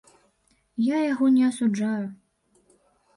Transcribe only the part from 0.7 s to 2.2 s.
Я яго не асуджаю.